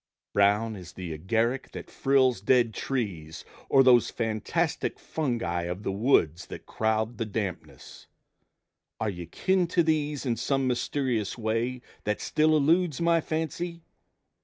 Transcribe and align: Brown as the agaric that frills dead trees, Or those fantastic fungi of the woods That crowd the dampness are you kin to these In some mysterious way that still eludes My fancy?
Brown 0.33 0.75
as 0.75 0.93
the 0.93 1.13
agaric 1.13 1.73
that 1.73 1.91
frills 1.91 2.41
dead 2.41 2.73
trees, 2.73 3.45
Or 3.69 3.83
those 3.83 4.09
fantastic 4.09 4.97
fungi 4.99 5.61
of 5.65 5.83
the 5.83 5.91
woods 5.91 6.47
That 6.47 6.65
crowd 6.65 7.19
the 7.19 7.25
dampness 7.27 8.07
are 8.99 9.11
you 9.11 9.27
kin 9.27 9.67
to 9.67 9.83
these 9.83 10.25
In 10.25 10.37
some 10.37 10.65
mysterious 10.65 11.37
way 11.37 11.83
that 12.03 12.19
still 12.19 12.57
eludes 12.57 12.99
My 12.99 13.21
fancy? 13.21 13.83